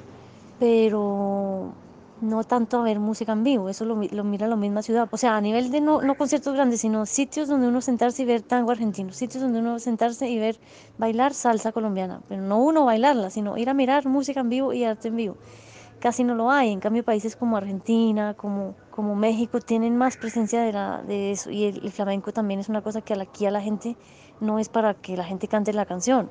pero 0.61 1.73
no 2.21 2.45
tanto 2.45 2.79
a 2.79 2.85
ver 2.85 3.01
música 3.01 3.33
en 3.33 3.43
vivo, 3.43 3.69
eso 3.69 3.85
lo, 3.85 3.97
lo, 3.97 4.23
mira 4.23 4.47
la 4.47 4.55
misma 4.55 4.83
ciudad. 4.83 5.09
O 5.11 5.17
sea, 5.17 5.37
a 5.37 5.41
nivel 5.41 5.73
de 5.73 5.81
no, 5.81 6.01
no 6.01 6.15
conciertos 6.15 6.55
grandes, 6.55 6.83
sino 6.83 7.05
sitios 7.05 7.49
donde 7.49 7.67
uno 7.67 7.81
sentarse 7.81 8.23
y 8.23 8.27
ver 8.27 8.43
tango 8.43 8.71
argentino, 8.71 9.13
sitios 9.13 9.43
donde 9.43 9.59
uno 9.59 9.81
sentarse 9.81 10.29
y 10.29 10.39
ver 10.39 10.61
bailar 10.97 11.35
salsa 11.35 11.73
colombiana, 11.73 12.21
pero 12.29 12.41
no 12.41 12.59
uno 12.59 12.85
bailarla, 12.85 13.31
sino 13.31 13.59
ir 13.59 13.69
a 13.69 13.75
mirar 13.75 14.07
música 14.07 14.39
en 14.39 14.49
vivo 14.49 14.73
y 14.73 14.85
arte 14.85 15.09
en 15.09 15.17
vivo. 15.17 15.37
Casi 16.01 16.25
no 16.25 16.35
lo 16.35 16.51
hay, 16.51 16.73
en 16.73 16.81
cambio 16.81 17.05
países 17.05 17.37
como 17.37 17.59
Argentina, 17.59 18.33
como, 18.35 18.75
como 18.91 19.15
México 19.15 19.61
tienen 19.61 19.99
más 19.99 20.17
presencia 20.17 20.63
de, 20.63 20.73
la, 20.73 21.03
de 21.03 21.33
eso 21.33 21.51
y 21.51 21.65
el, 21.65 21.91
flamenco 21.91 22.33
también 22.33 22.59
es 22.59 22.71
una 22.71 22.81
cosa 22.81 23.03
que 23.03 23.13
aquí 23.13 23.45
a 23.45 23.51
la 23.51 23.61
gente 23.61 23.97
no 24.41 24.59
es 24.59 24.71
para 24.71 24.95
que 24.95 25.15
la 25.15 25.25
gente 25.25 25.47
cante 25.47 25.75
la 25.75 25.85
canción, 25.85 26.31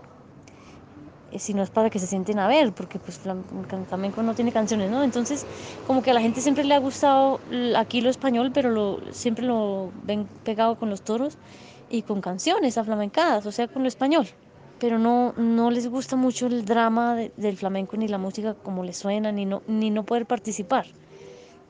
sino 1.37 1.61
es 1.61 1.69
para 1.69 1.91
que 1.91 1.99
se 1.99 2.07
sienten 2.07 2.39
a 2.39 2.47
ver, 2.47 2.73
porque 2.73 2.97
pues 2.97 3.19
flamenco 3.19 4.23
no 4.23 4.33
tiene 4.33 4.51
canciones, 4.51 4.89
¿no? 4.89 5.03
Entonces, 5.03 5.45
como 5.85 6.01
que 6.01 6.09
a 6.09 6.13
la 6.15 6.21
gente 6.21 6.41
siempre 6.41 6.63
le 6.63 6.73
ha 6.73 6.79
gustado 6.79 7.39
aquí 7.77 8.01
lo 8.01 8.09
español, 8.09 8.49
pero 8.51 8.71
lo, 8.71 8.99
siempre 9.11 9.45
lo 9.45 9.91
ven 10.01 10.27
pegado 10.43 10.79
con 10.79 10.89
los 10.89 11.03
toros 11.03 11.37
y 11.91 12.01
con 12.01 12.21
canciones 12.21 12.79
aflamencadas, 12.79 13.45
o 13.45 13.51
sea, 13.51 13.67
con 13.67 13.83
lo 13.83 13.87
español. 13.87 14.25
Pero 14.79 14.99
no, 14.99 15.33
no 15.37 15.71
les 15.71 15.87
gusta 15.87 16.15
mucho 16.15 16.47
el 16.47 16.65
drama 16.65 17.15
de, 17.15 17.31
del 17.37 17.57
flamenco 17.57 17.97
ni 17.97 18.07
la 18.07 18.17
música 18.17 18.53
como 18.53 18.83
les 18.83 18.97
suena, 18.97 19.31
ni 19.31 19.45
no, 19.45 19.61
ni 19.67 19.89
no 19.89 20.05
poder 20.05 20.25
participar. 20.25 20.85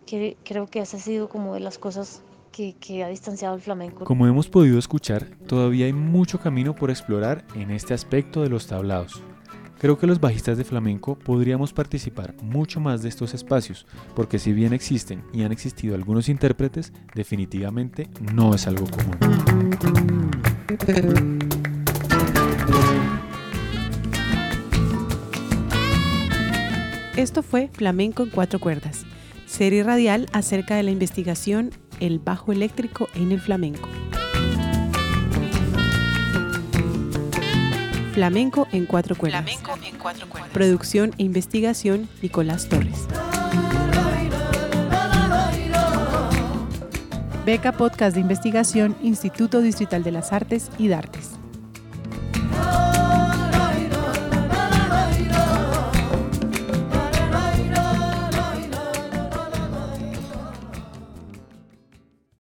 Que, 0.05 0.37
creo 0.43 0.67
que 0.67 0.79
esa 0.79 0.97
ha 0.97 0.99
sido 0.99 1.29
como 1.29 1.53
de 1.53 1.59
las 1.59 1.77
cosas 1.77 2.21
que, 2.51 2.75
que, 2.79 3.03
ha 3.03 3.09
distanciado 3.09 3.55
el 3.55 3.61
flamenco. 3.61 4.05
Como 4.05 4.27
hemos 4.27 4.47
podido 4.47 4.79
escuchar, 4.79 5.27
todavía 5.47 5.85
hay 5.85 5.93
mucho 5.93 6.39
camino 6.39 6.75
por 6.75 6.89
explorar 6.89 7.45
en 7.55 7.71
este 7.71 7.93
aspecto 7.93 8.41
de 8.41 8.49
los 8.49 8.67
tablados. 8.67 9.21
Creo 9.79 9.97
que 9.97 10.07
los 10.07 10.19
bajistas 10.19 10.57
de 10.57 10.65
flamenco 10.65 11.17
podríamos 11.17 11.71
participar 11.71 12.35
mucho 12.41 12.81
más 12.81 13.01
de 13.01 13.07
estos 13.07 13.33
espacios, 13.33 13.87
porque 14.13 14.37
si 14.37 14.51
bien 14.51 14.73
existen 14.73 15.23
y 15.31 15.43
han 15.43 15.53
existido 15.53 15.95
algunos 15.95 16.27
intérpretes, 16.27 16.91
definitivamente 17.15 18.09
no 18.33 18.53
es 18.53 18.67
algo 18.67 18.87
común. 18.87 19.17
Esto 27.19 27.43
fue 27.43 27.67
Flamenco 27.67 28.23
en 28.23 28.29
cuatro 28.29 28.59
cuerdas, 28.59 29.03
serie 29.45 29.83
radial 29.83 30.27
acerca 30.31 30.77
de 30.77 30.83
la 30.83 30.91
investigación 30.91 31.71
El 31.99 32.17
bajo 32.17 32.53
eléctrico 32.53 33.09
en 33.13 33.33
el 33.33 33.41
flamenco. 33.41 33.89
Flamenco 38.13 38.69
en 38.71 38.85
cuatro 38.85 39.17
cuerdas. 39.17 39.43
Flamenco 39.43 39.77
en 39.85 39.97
cuatro 39.97 40.29
cuerdas. 40.29 40.51
Producción 40.53 41.13
e 41.17 41.23
investigación 41.23 42.07
Nicolás 42.21 42.69
Torres. 42.69 43.05
Beca 47.45 47.73
Podcast 47.73 48.15
de 48.15 48.21
Investigación 48.21 48.95
Instituto 49.03 49.59
Distrital 49.59 50.03
de 50.03 50.11
las 50.13 50.31
Artes 50.31 50.71
y 50.77 50.87
Dartes. 50.87 51.38